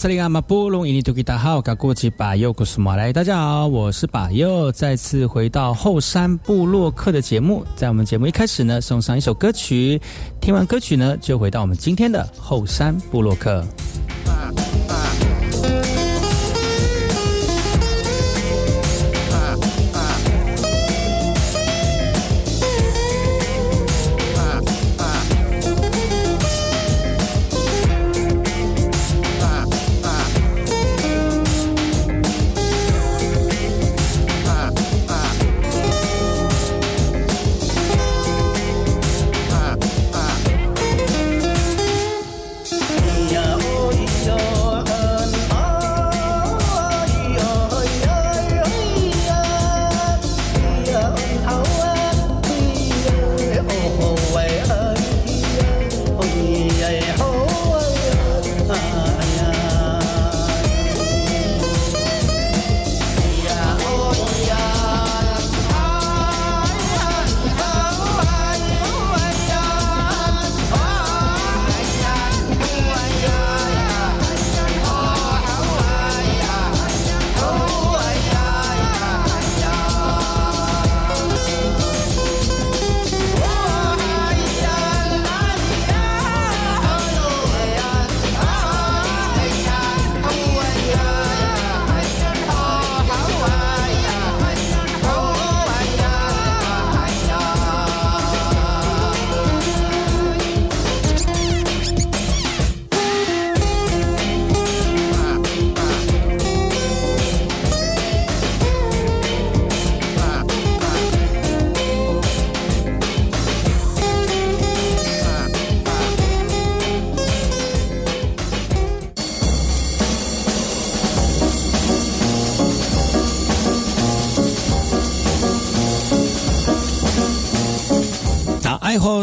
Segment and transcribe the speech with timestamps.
[0.00, 7.62] 萨利马布隆伊尼图吉达好，嘎过去巴尤古斯马来，大家好，我是巴尤，再次回到后山部落客的节目。
[7.76, 10.00] 在我们节目一开始呢，送上一首歌曲，
[10.40, 13.62] 听完歌曲呢，就回到我们今天的后山部落客。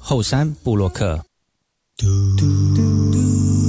[0.00, 1.24] 后山布洛克。
[1.96, 2.06] 萨
[3.12, 3.59] 利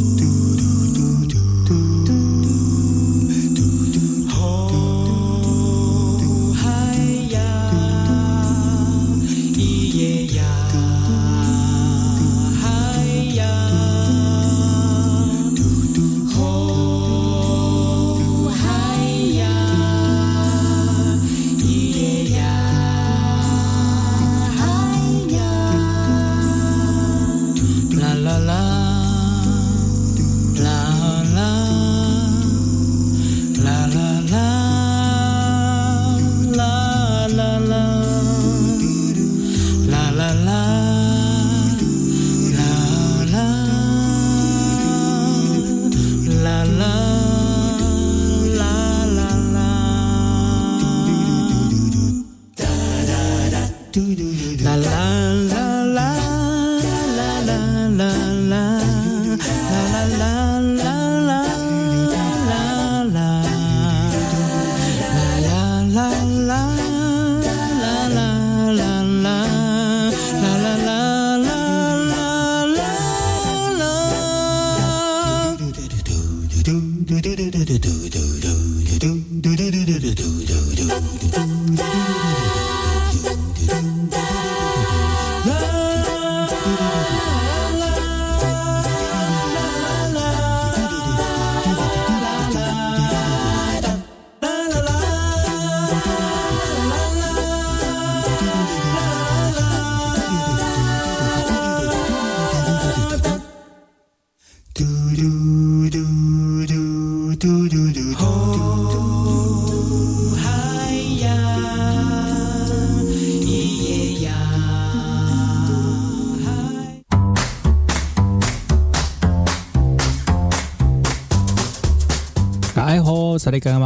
[123.64, 123.78] 大家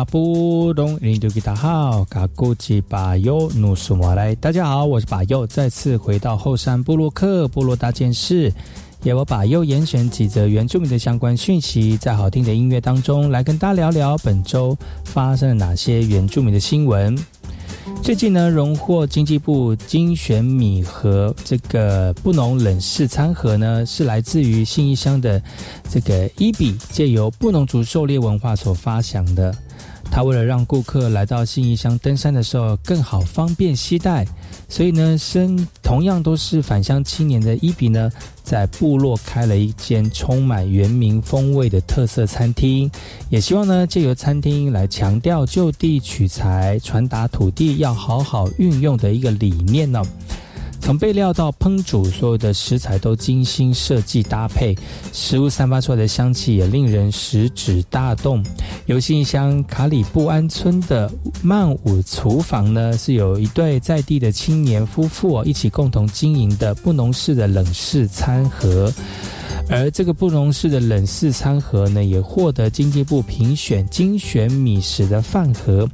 [4.66, 8.50] 好，我是巴尤，再次回到后山部落克部落大件事，
[9.04, 17.14] 也我巴尤严选几则原住民的相关讯息，在好听的音乐当中来跟大家聊聊本周发生了哪些原住民的新闻。
[18.02, 25.44] 最近呢，荣获经济部精选米和这个布农冷式餐盒呢，是来自于信义乡的
[25.90, 29.54] 这个伊比，借由布农族狩猎文化所发祥的。
[30.16, 34.26] 他为了让顾客来到信义乡登山的时候更好方便携带，
[34.70, 38.10] 所以呢，身同样都是返乡青年的伊比呢，
[38.42, 42.90] 在部落开了一间充满原民风味的特色餐厅，
[43.30, 50.02] 也希望呢，借由餐厅来强调就地取材，传达土地要好好运用的一个理念呢。
[50.86, 54.78] 从备料到烹煮，所有的食材都精心设计搭配，
[55.12, 58.46] 食物散发出来的香气也令人食指大动。
[58.86, 61.12] 由信乡卡里布安村的
[61.42, 68.94] 曼舞厨房呢，是有一对在地的青年夫妇一起共同经营的布农式的冷式餐盒，
[69.68, 75.90] 而这个布农式的冷式餐盒呢，也获得经济部评选精选米食的饭盒。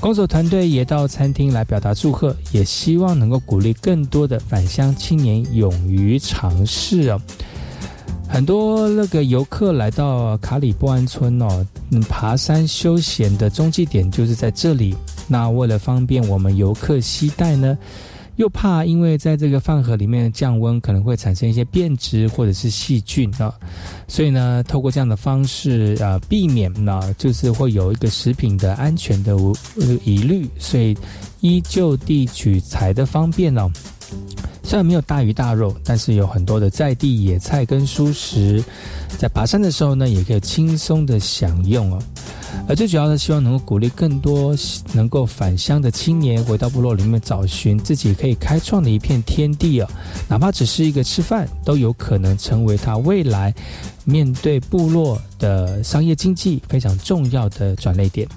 [0.00, 7.20] 工作团队也到餐厅来表达祝贺，也希望能够鼓励更多的返乡青年勇于尝试哦。
[8.28, 11.66] 很多那个游客来到卡里波安村哦，
[12.08, 14.94] 爬山休闲的中继点就是在这里。
[15.26, 17.76] 那为了方便我们游客携带呢？
[18.38, 23.52] 又怕因为在这个饭盒里面降温，可能会产生一些变质或者是细菌啊，
[24.06, 29.36] 所以呢，透过这样的方式啊，避免呢，就是会有一个食品的安全的
[30.04, 30.96] 疑虑，所以
[31.40, 33.68] 依旧地取材的方便呢。
[34.68, 38.62] 虽然没有大鱼大肉，但是有很多的在地野菜跟蔬食，
[39.16, 41.98] 在爬山的时候呢，也可以轻松的享用哦。
[42.68, 44.54] 而最主要的，希望能够鼓励更多
[44.92, 49.88] 能够返乡的青年回到部落里面，找寻自己可以开创的一片天地哦。
[50.28, 53.54] 哪怕只是一个吃饭，都有可能成为他未来
[54.04, 58.28] 面对部落的商业经济非常重要的转捩点。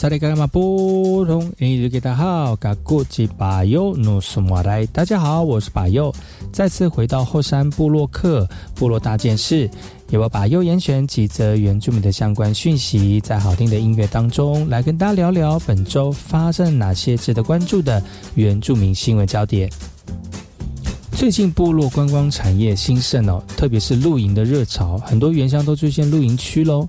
[0.00, 6.10] 萨利嘎玛波隆，印尼给大家好，嘎古吉巴尤努苏马来，大家好，我是巴尤，
[6.50, 9.68] 再次回到后山部落客部落大件事，
[10.08, 18.02] 也要把右严选几则原住民的相关讯息，在好听的音乐当中来跟大家聊聊本周发生哪些值得关注的
[18.36, 19.70] 原住民新闻焦点。
[21.12, 26.88] 最近部落观光产业兴盛哦，特别是露营的热潮，很多原乡都出现露营区喽。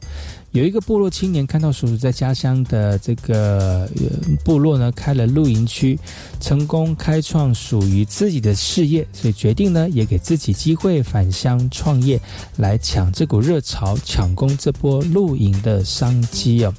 [0.51, 3.89] 有一个部落青年看到叔叔在家乡的这个
[4.43, 5.97] 部落呢开了露营区，
[6.41, 12.19] 成功开创属于自己的事业，所以决定呢也给自己机会返乡创业，
[12.57, 16.73] 来抢这股热潮，抢攻这波露营的商机哦。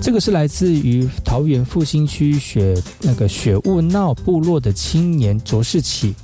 [0.00, 6.14] 这个是来自于桃园复兴区雪那个雪雾闹部落的青年卓世启。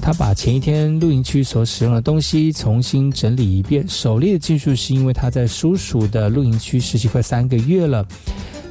[0.00, 3.84] 他把前一天露营区所使用的东西重新整理一遍。
[3.88, 8.06] 首例的技术是因为他在叔叔的露营区实习快三个月了，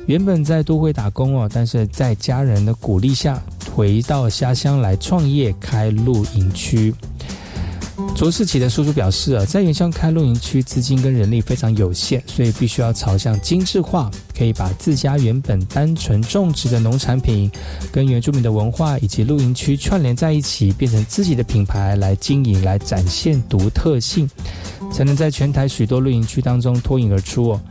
[0.05, 3.41] 原本在都会打工哦，但是在家人的鼓励下，
[3.73, 6.93] 回到家乡来创业开露营区。
[8.15, 17.49] 卓世奇的叔叔表示啊，在原乡开露营区，资金跟人力非常有限，所以必须要朝向精致化，可以把自家原本单纯种植的农产品，
[17.91, 24.29] 跟原住民的文化以及露营区串联在一起，变成自己的品牌来经营，来展现独特性，
[24.91, 27.61] 才能在全台许多露营区当中脱颖而出哦。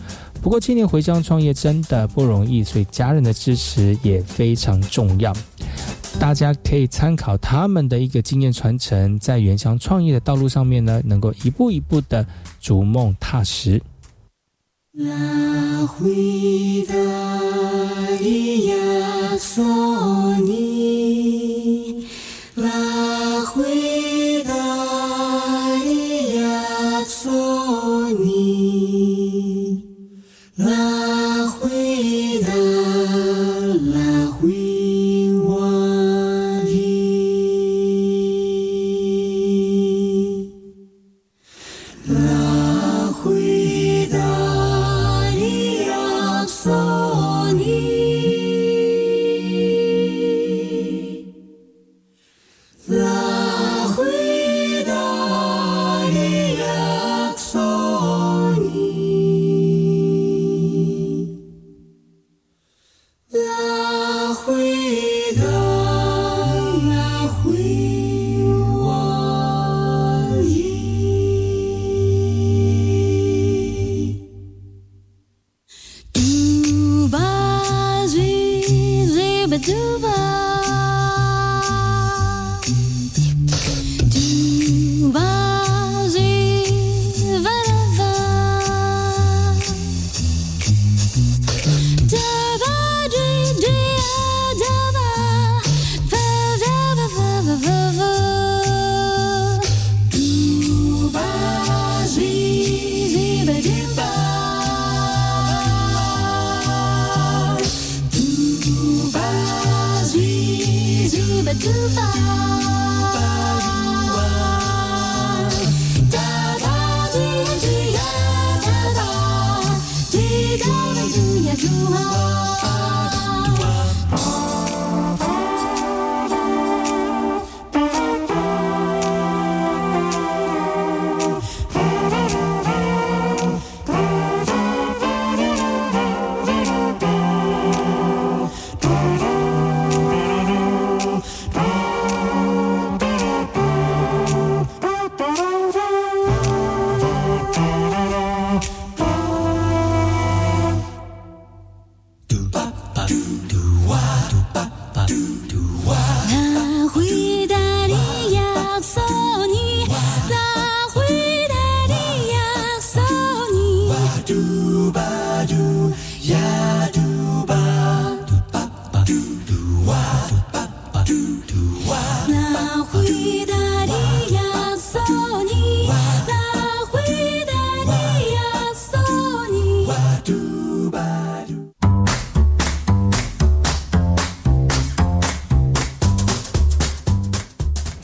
[0.41, 5.33] 不过今年回乡创业真的不容易，所以家人的支持也非常重要。
[6.21, 12.27] 大家可以参考他们的一个经验传承，在原乡创业的道路上面呢，能够一步一步的
[12.61, 13.81] 逐梦踏实。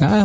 [0.01, 0.25] 大家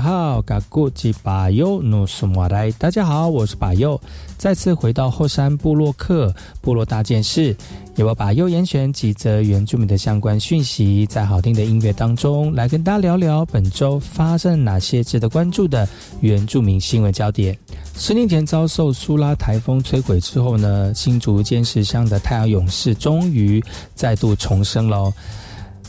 [0.00, 4.00] 好，嘎古吉巴尤努苏马来，大家好，我是巴尤，
[4.38, 7.56] 再次回到后山部落克部落大件事，
[7.96, 15.88] 也要把右严选几则原住民的相关讯息，在好听的音乐当中来跟大家聊聊本周发生哪些值得关注的
[16.20, 17.58] 原住民新闻焦点。
[17.96, 23.60] 十年前遭受苏拉台风摧毁之后呢，新竹尖石乡的太阳勇士终于
[23.96, 25.12] 再度重生了。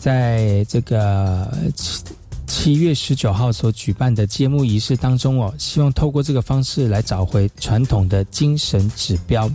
[0.01, 2.03] 在这个七
[2.47, 9.47] 七月十九号所举办的揭幕仪式当中哦，希望透过这个方式来找回传统的精神指标。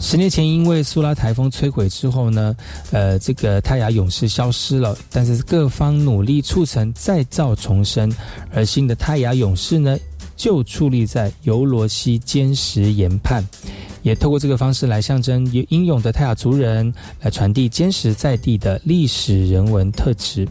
[0.00, 2.56] 十年前因为苏拉台风摧毁之后呢，
[2.90, 8.10] 呃，这个泰雅勇士消失了，但是各方努力促成再造重生，
[8.54, 9.98] 而新的泰雅勇士呢，
[10.36, 13.46] 就矗立在尤罗西坚石岩畔。
[14.06, 20.46] 也透过这个方式来象征英勇的泰雅族人，来传递坚实在地的历史人文特质。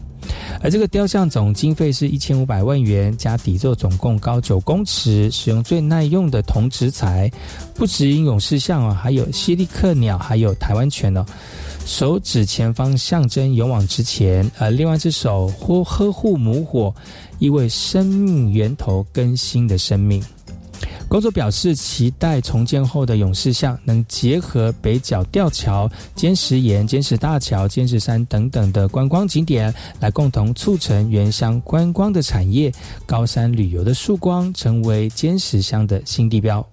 [0.60, 7.32] 而这个雕像总经费是一千五百万元，加底座总共高九公尺，使用最耐用的铜植材。
[7.74, 11.24] 不止英勇士像啊，还有希利克鸟，还有台湾犬哦。
[11.86, 16.94] 手指前方象征勇往直前，而另外一只手或呵护母火，
[17.38, 20.22] 意味生命源头更新的生命。
[21.08, 32.72] 工作表示，期待重建后的勇士巷能结合北角吊桥、尖石岩、尖石大桥、尖石山等等的观光景点，来共同促成原乡观光的产业。
[33.06, 36.66] 高山旅游的曙光，成为尖石乡的新地标。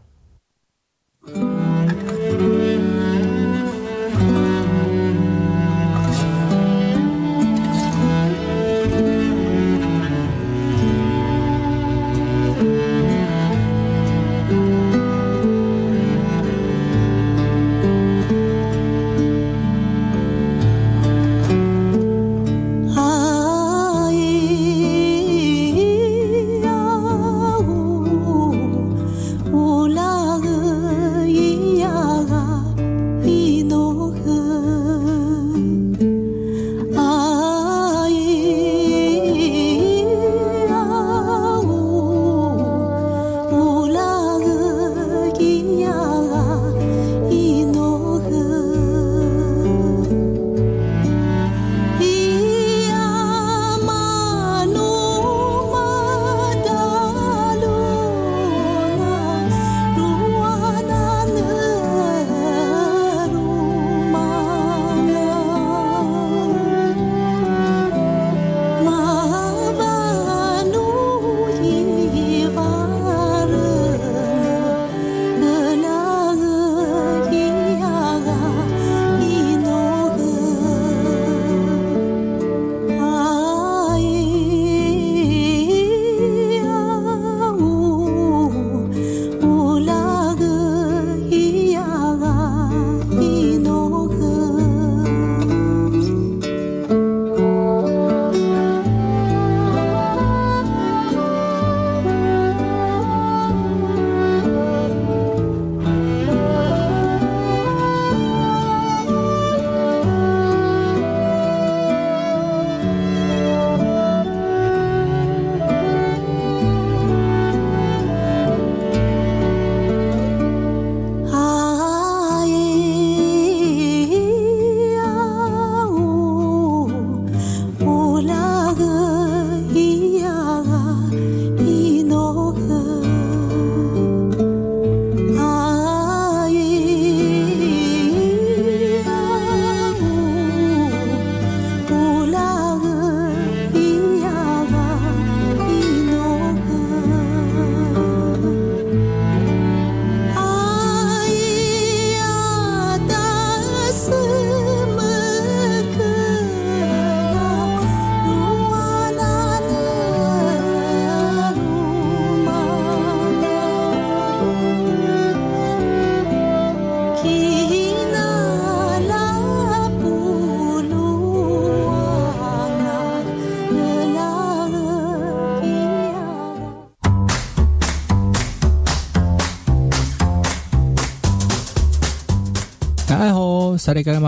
[183.93, 184.19] 大家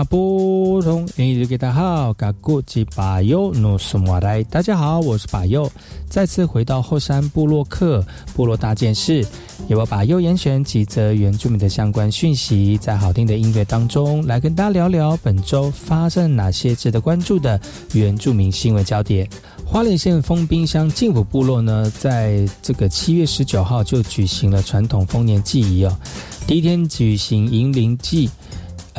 [4.76, 5.68] 好，我是巴尤，
[6.08, 9.26] 再次回到后山部落客部落大件事，
[9.66, 17.60] 也我把右严选几则原住民的相关讯息，在好听的音乐当中来跟大家聊聊本周发生哪些值得关注的
[17.92, 19.28] 原住民新闻焦点。
[19.64, 25.98] 花莲县丰滨乡静浦部落呢，在这个七月十九号就举行了传统丰年祭仪哦，
[26.46, 28.30] 第一天举行迎灵祭。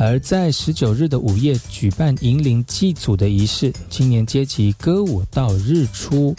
[0.00, 6.34] 而在十九日的午夜举办迎灵祭祖的仪式，青年阶级歌舞到日出。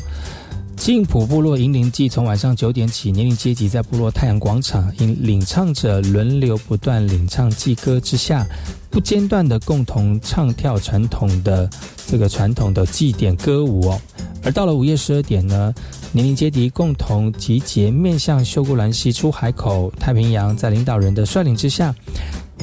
[0.77, 8.47] 静浦部落迎灵祭从晚上九点起，年龄阶级在部落太阳广场，因领唱者轮流不断领唱祭歌之下，
[8.89, 11.69] 不间断的共同唱跳传统的
[12.07, 14.01] 这个传统的祭典歌舞哦。
[14.41, 15.75] 而到了午夜十二点呢，
[16.13, 21.93] 年龄阶级共同集结，面向秀姑兰溪出海口太平洋，在领导人的率领之下，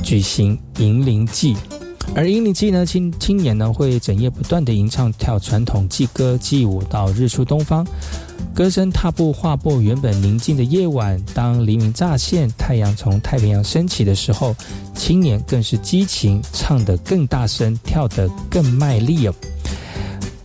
[0.06, 1.56] 举行迎灵祭。
[2.14, 7.84] 而迎灵祭呢，青青年呢会整夜不断的吟唱跳传统祭歌祭舞到日出东方，
[8.54, 11.20] 歌声踏步划破原本宁静的夜晚。
[11.34, 14.54] 当黎明乍现，太阳从太平洋升起的时候，
[14.94, 19.34] 青年更是激情唱得更大声，跳得更卖力哦。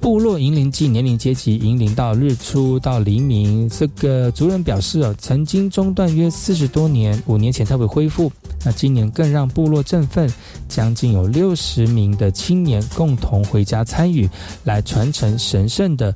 [0.01, 8.31] 部落迎灵祭年龄阶级引领到日出到黎明，这个族人表示哦，曾经中断约四十多年，五年前特别恢复。
[8.65, 10.27] 那今年更让部落振奋，
[10.67, 14.27] 将近有六十名的青年共同回家参与，
[14.63, 16.15] 来传承神圣的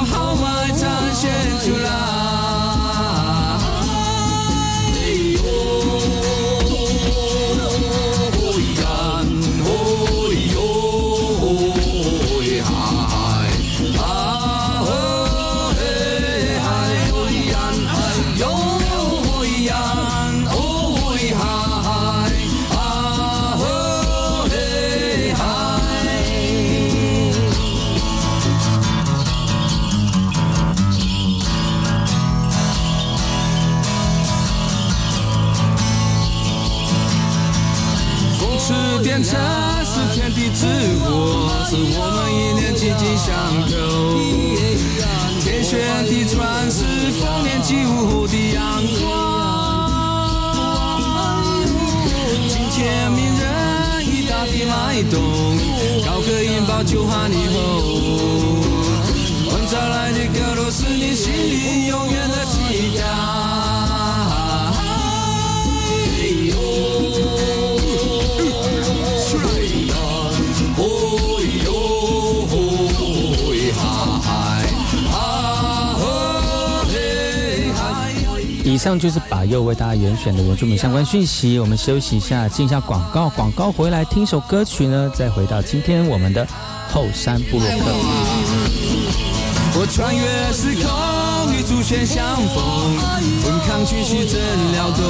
[55.09, 58.71] 交个拥抱就和你好。
[78.63, 81.57] 以上就是把右为大家严选的原住民相关讯息。
[81.59, 83.27] 我们休息一下，进一下广告。
[83.29, 86.47] 广告回来听首歌曲呢，再回到今天我们的
[86.91, 87.75] 后山部落客。
[89.73, 90.21] 我穿越
[90.51, 92.95] 时空与祖先相逢，
[93.41, 94.39] 滚抗曲曲真
[94.73, 95.01] 撩动，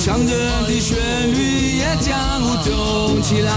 [0.00, 0.28] 强人
[0.66, 0.96] 的旋
[1.32, 3.52] 律也将舞动起来，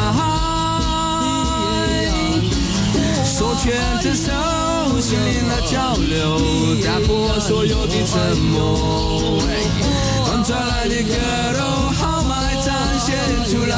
[3.25, 4.70] 手牵着手。
[5.01, 9.39] 心灵的交流，打破所有的沉默。
[10.25, 11.13] 刚传来的歌
[11.57, 11.59] 都
[11.91, 13.77] 豪迈展现出来。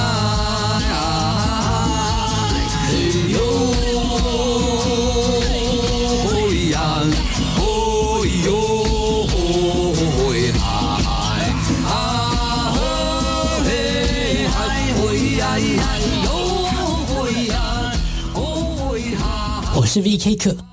[19.75, 20.72] 我是 VK 客。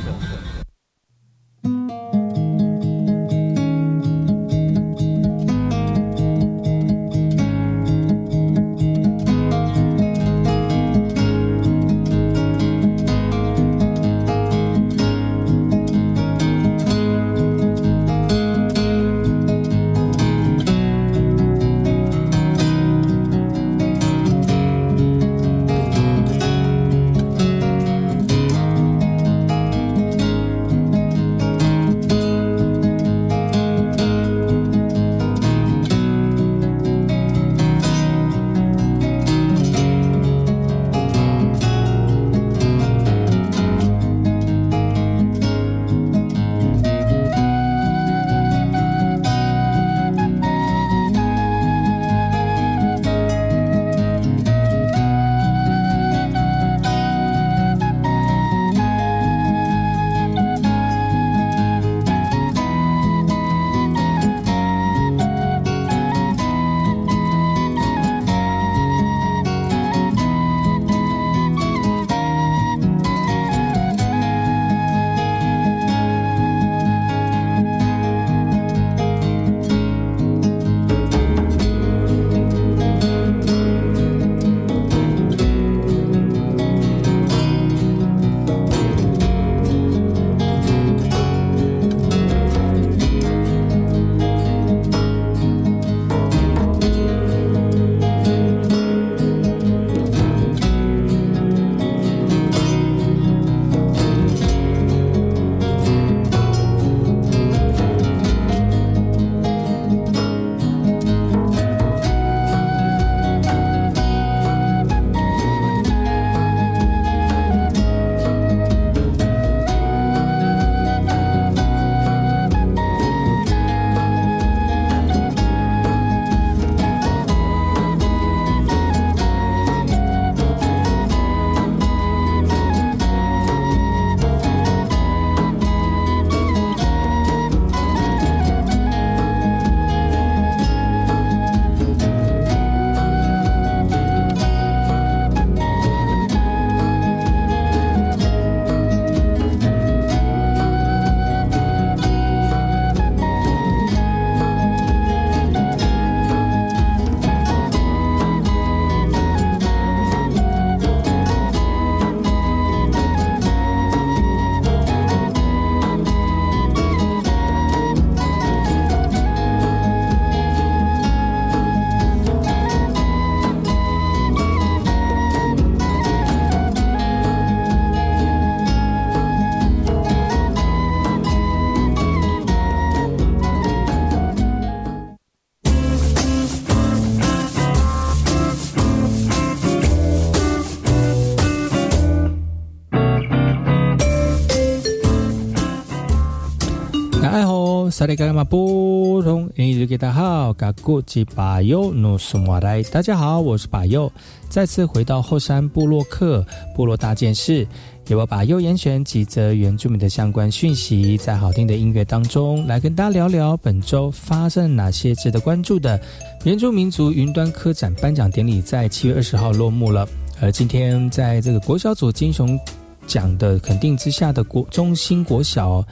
[198.01, 204.11] 萨利嘎玛波隆，印度给大家好，嘎古吉巴尤努苏马来，大家好，我是巴尤，
[204.49, 206.43] 再次回到后山部落客
[206.75, 207.67] 部落大件事，
[208.07, 216.01] 由我把右严选几则原住民的相关讯息，在好听的音乐当中来跟大家聊聊本周发生哪些值得关注的。
[216.43, 220.09] 原住民族云端科展颁奖典礼，在七月二十号落幕了，
[220.41, 222.59] 而今天在这个国小组金熊
[223.05, 225.85] 奖的肯定之下的国中心国小。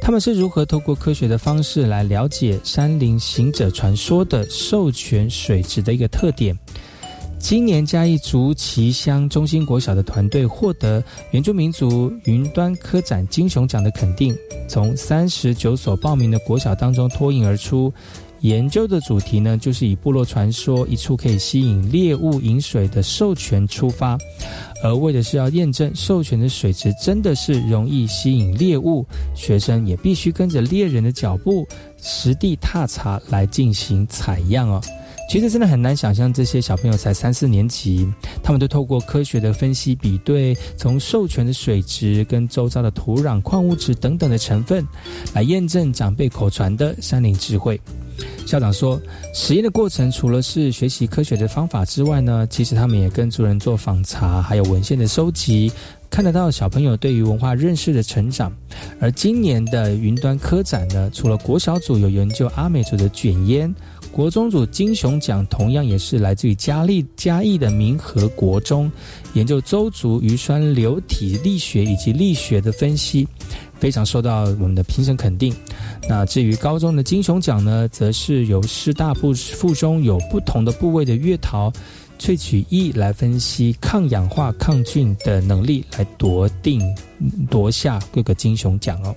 [0.00, 6.58] 他们是如何透过科学的方式来了解山林行者传说的授权水质的一个特点？
[7.38, 14.36] 今年嘉义竹崎乡中心国小的团队获得原住民族云端科展金熊奖的肯定，
[14.68, 17.92] 从三十九所报名的国小当中脱颖而出。
[18.40, 24.16] 研究的主题呢，就是以部落传说一处可以吸引猎物饮水的授权出发，
[24.82, 31.66] 而为的是要验证授权的水质真的是容易吸引猎物，学生也必须跟着猎人的脚步
[31.98, 34.80] 实地踏查来进行采样哦。
[35.28, 38.04] 其实真的很难想象，这些小朋友才三四年级，
[38.42, 44.84] 他们都透过科学的分析比对，从授权的水质跟周遭的土壤、矿物质等等的成分，
[45.32, 47.80] 来验证长辈口传的山林智慧。
[48.46, 49.00] 校长说，
[49.34, 55.70] 实验的过程除了是学习科学的方法之外呢，其实他们也跟族人做访查，还有文献的收集，
[56.10, 58.52] 看得到小朋友对于文化认识的成长。
[59.00, 63.72] 而今年的云端科展呢，除了国小组有研究阿美族的卷烟。
[64.12, 68.90] 国中组金熊奖同样也是来自于嘉义嘉义的民和国中，
[69.34, 73.24] 研究周族鱼酸流体力学以及力学的分析，
[73.80, 75.52] 非常受到我们的评审肯定。
[76.08, 81.72] 那至于高中的金熊奖呢，则是由师大部附中有不同的部位的月桃
[82.18, 86.80] 萃取液来分析抗氧化抗菌的能力，来夺定
[87.48, 89.16] 夺下各个金熊奖哦。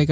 [0.00, 0.06] 大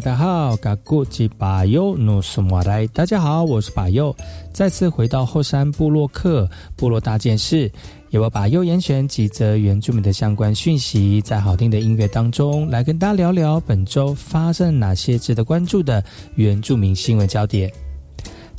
[0.00, 4.14] 家好，嘎古吉巴尤努苏马来，大家好，我是巴尤，
[4.52, 7.68] 再次回到后山部落客部落大件事，
[8.10, 16.00] 也我把右严选几则原住民的相关讯息，在好听的音乐当中来跟大家聊聊本周发生哪些值得关注的
[16.36, 17.68] 原住民新闻焦点。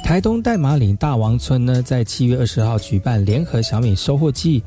[0.06, 4.62] 台东代马岭大王村呢，在七月二十号举办联合小米收获季。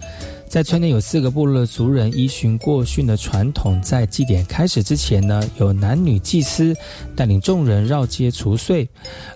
[0.48, 6.74] 在村内有四个部落的族人依循过训的传统，在祭典开始之前呢，有男女祭司
[7.14, 8.88] 带领众人绕街除祟，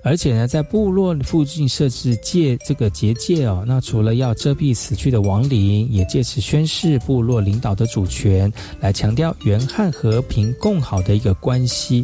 [0.03, 3.63] 而且呢，在部落附近设置界这个结界哦。
[3.65, 12.03] 那除了要遮蔽死去的亡灵，也借此宣示部落领导的主权，来强调原汉和平共好的一个关系。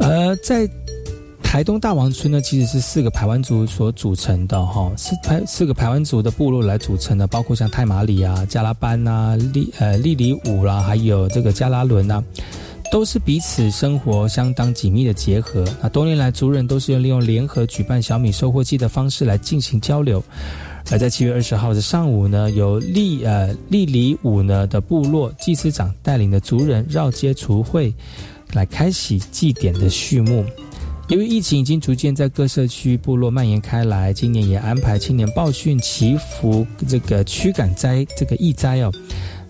[0.00, 0.68] 而在
[1.56, 12.22] 台东大王村呢，其实是四个排湾族所组成的哈，是排四个排湾族的部落来组成的，包括像泰马里啊、加拉班呐、利呃利里舞啦，还有这个加拉伦呐，
[12.92, 15.64] 都是彼此生活相当紧密的结合。
[15.80, 20.22] 那多年来，族人都是用利用联合举办小米收获季的方式来进行交流。
[20.90, 27.90] 而在七月二十号的上午呢，由利呃利里舞呢的部落祭司长带领的族人绕街除秽，
[28.52, 30.44] 来开启祭典的序幕。
[31.08, 38.92] 由于疫情已经逐渐在各社区部落蔓延开来，今年也安排青年报讯祈福，这个驱赶灾这个疫灾哦。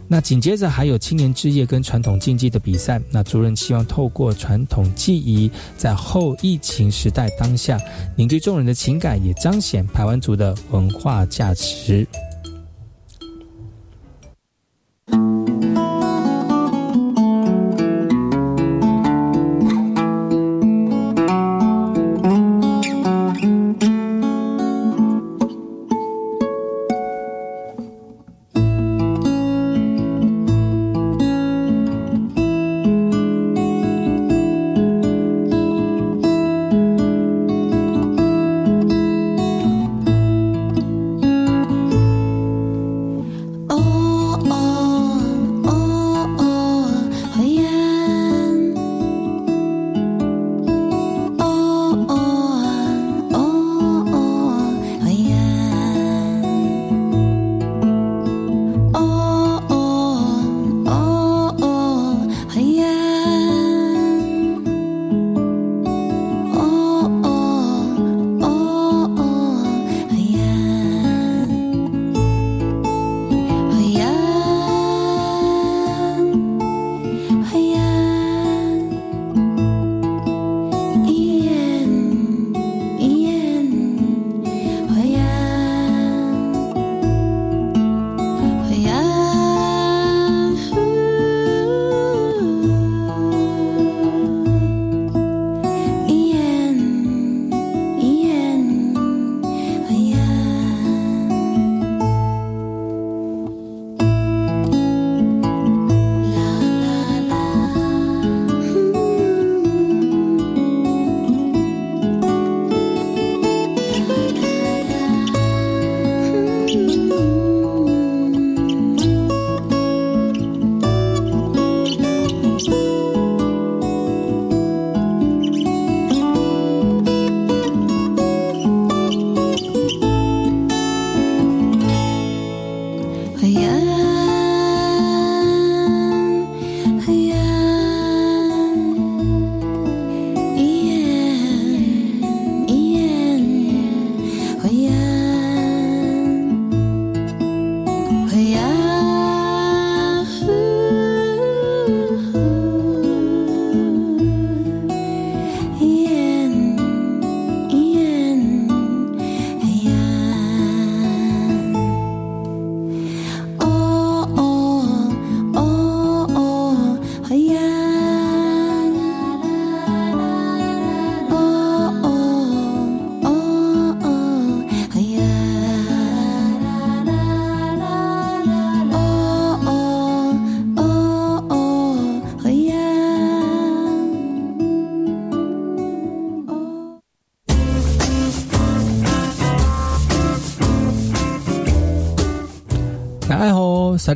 [0.06, 3.00] 那紧接着还有青年之夜跟传统竞技的比赛。
[3.10, 7.80] 那族人希望透过传统技艺，在后疫情时代当下
[8.14, 12.06] 凝聚众人的情感，也彰显排湾族的文化价值。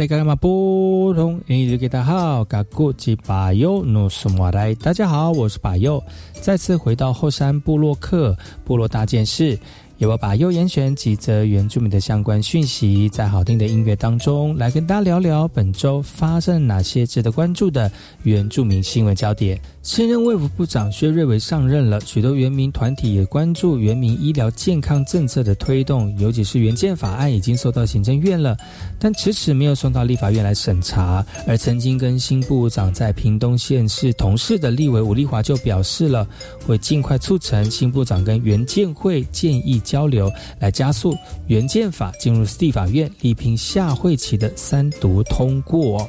[0.01, 8.35] 萨利嘎玛布隆，印尼给大家好，嘎古吉巴尤努苏马来，大家好，我是巴尤，再次回到后山部落克
[8.65, 9.59] 部落大件事，
[10.01, 17.93] 也会把优严选几则原住民的相关讯息，在好听的音乐当中来跟大家聊聊本周发生了哪些值得关注的
[18.23, 19.61] 原住民新闻焦点。
[19.83, 28.57] 新任卫福部长薛瑞伟上任了，许多原民团体也关注原民医疗健康政策的推动，尤其是原建法案已经送到行政院了，
[28.99, 31.23] 但迟迟没有送到立法院来审查。
[31.47, 36.27] 而曾经跟新部长在屏东县市同事的立委吴丽华就表示了，
[36.67, 39.79] 会尽快促成新部长跟原建会建议。
[39.91, 40.31] 交流
[40.61, 41.17] 来加速
[41.49, 46.09] 原建法进入地法院力拼下会期的三读通过。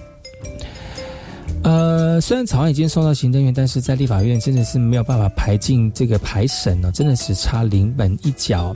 [1.64, 8.74] 呃，虽然草案已经送到行政院，但是在立法院真的是没有办法排进这个排审呢，真的只差临门一脚。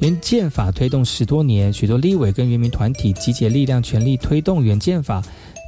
[0.00, 5.22] 原建法推动十多年，许多立委跟原民团体集结力量，全力推动原建法。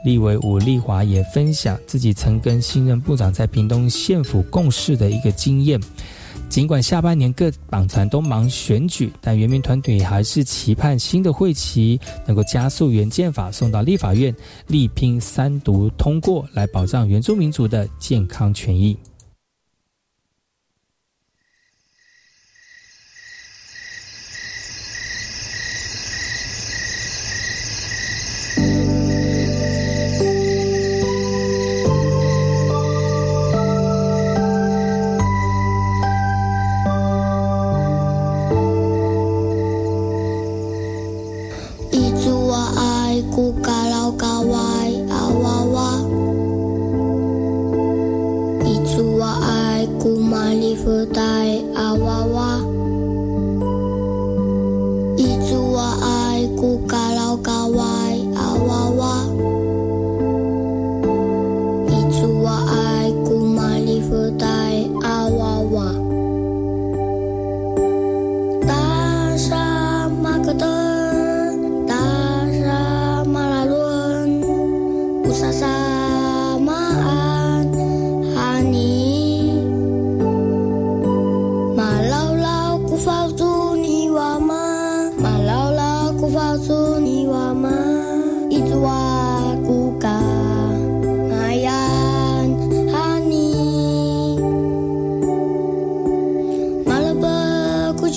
[0.05, 5.81] 立委吴立华也分享自己曾跟新任部长在屏东县府共事的一个经验。
[6.49, 14.35] 尽管下半年各党团都忙选举，但原民团体还是期盼新的会期能够加速原建法送到立法院，
[14.67, 18.97] 力拼三读通过，来保障原住民族的健康权益。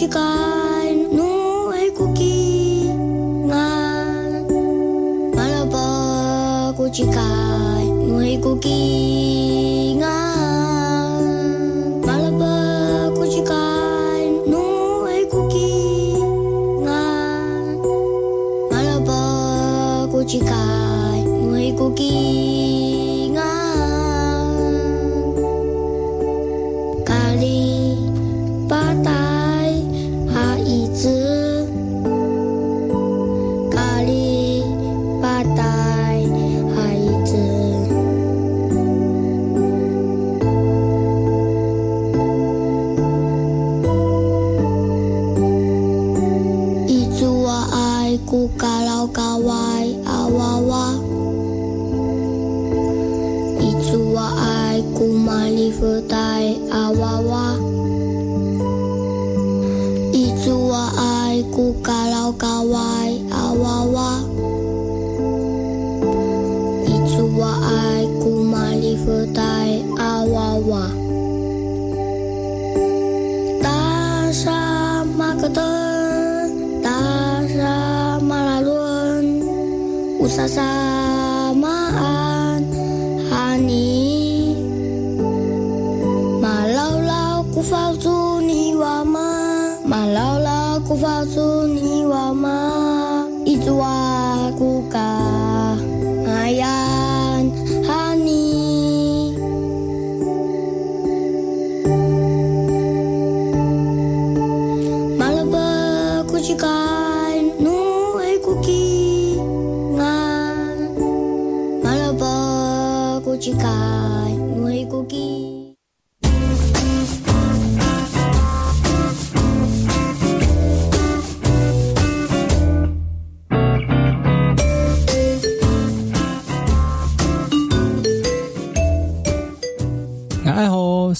[0.02, 2.90] magical no el cookie
[3.46, 3.66] nga
[5.36, 9.71] malaba magical no el cookie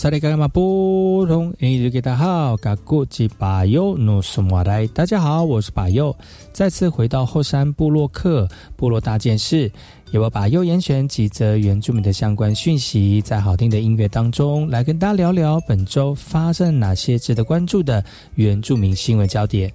[0.02, 6.12] 萨利嘎玛布通，印尼给大家好，嘎古吉巴尤努苏马来，大家好，我是巴尤，
[6.52, 9.72] 再次回到后山部落客部落大件事，
[10.10, 19.72] 也我巴尤严选几则原住民的相关讯息，在好听的音乐当中来跟大家聊聊本周发生哪些值得关注的原住民新闻焦点。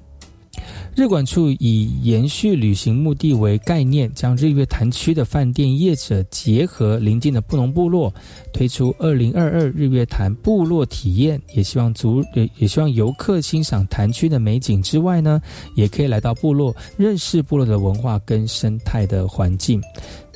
[0.95, 8.13] 日管处以延续旅行目的为概念，将日月潭区的饭店业者结合邻近的布农部落，
[8.53, 15.41] 推出二零二二日月潭部落体验，也希望足也也希望游客欣赏潭区的美景之外呢，
[15.75, 19.83] 也可以来到部落认识部落的文化跟生态的环境。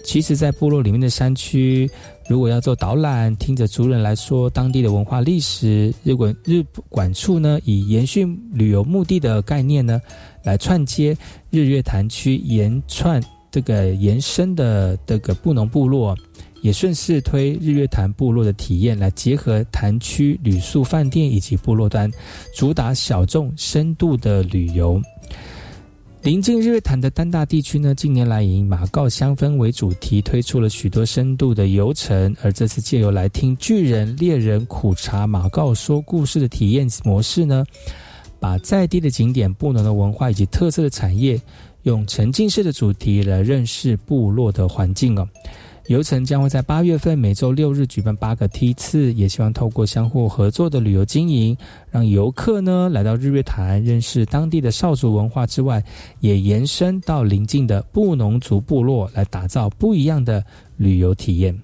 [0.03, 1.91] 其实，在部落里面的山区。
[2.29, 10.01] 如果要做导览，听着族人来说当地的文化历史，日管日管处呢，以延续旅游目的的概念呢，
[10.45, 11.17] 来串接
[11.51, 13.21] 日月潭区延串
[13.51, 16.17] 这个延伸的这个布农部落，
[16.63, 22.09] 也顺势推日月潭部落的体验，来结合潭区旅宿饭店以及部落端，
[22.55, 25.03] 主打小众深度的旅游。
[26.23, 32.37] 临近日月潭的丹大地区呢，近年来以马告香氛为主题，推出了许多深度的游程。
[32.43, 37.65] 而这次借由来听巨人猎人苦茶马告说故事的体验模式呢，
[38.39, 41.41] 把再低的景点、不能的文化以及特色的产业，
[41.85, 45.27] 用沉浸式的主题来认识部落的环境哦。
[45.91, 51.57] 游程将会在八月份每周六日举办八个梯次，也希望透过相互合作的旅游经营，
[51.91, 55.83] 让游客呢来到日月潭认识当地的少族文化之外，
[56.21, 60.45] 也延伸到邻近的布农族部落，来打造不一样的
[60.77, 61.61] 旅游体验。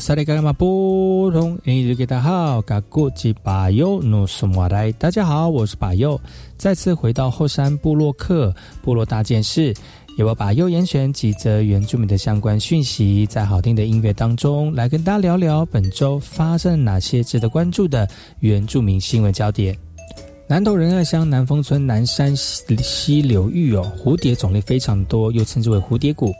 [0.00, 6.18] 萨利嘎玛布隆，印尼给大家好，嘎古吉巴尤努苏马来，大家好，我是巴尤，
[6.56, 9.74] 再次回到后山部落客部落大件事，
[10.16, 19.76] 也我把右严选几则原住民的相关讯息，在好听的音乐当中来跟大家聊聊本周发生了哪些值得关注的原住民新闻焦点。
[20.48, 26.32] 南投仁爱乡南丰村南山溪流域哦，蝴蝶种类非常多，又称之为蝴蝶谷。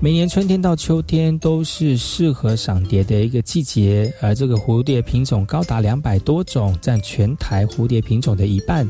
[0.00, 8.86] 每年春天到秋天都是适合赏蝶的一个季节，而这个蝴蝶品种高达两百多种，占全台蝴蝶品种的一半。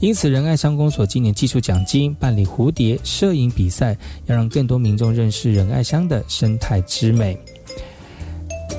[0.00, 3.96] 因此，仁爱乡公所今年技术奖金办理蝴蝶摄影比赛，
[4.26, 7.38] 要让更多民众认识仁爱乡的生态之美。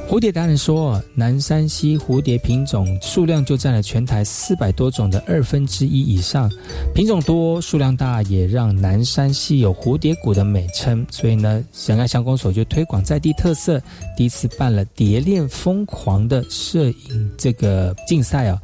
[0.09, 6.51] 蝴蝶达人说，南山溪蝴蝶品种数量就占了全台四百多种的二分之一以上，
[6.93, 11.05] 品种多、数量大，也让南山溪有蝴蝶谷的美称。
[11.09, 13.81] 所以呢，仁爱乡公所就推广在地特色，
[14.17, 18.61] 第一次办了“蝶恋疯狂”的摄影这个竞赛啊。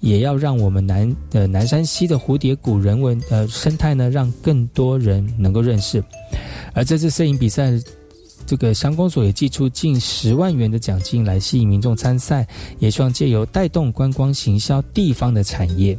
[0.00, 6.04] 也要让我们南的南山西的蝴蝶谷人文呃生态呢，让更多人能够认识。
[6.74, 7.72] 而这次摄影比赛，
[8.46, 12.46] 这个乡公所也寄出近十万元的奖金来吸引民众参赛，
[12.78, 15.98] 也希望借由带动观光行销地方的产业。